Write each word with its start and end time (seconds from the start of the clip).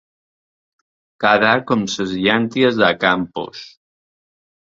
Quedar 1.25 1.51
com 1.71 1.83
ses 1.97 2.15
llànties 2.23 2.79
de 2.81 2.91
Campos. 3.05 3.61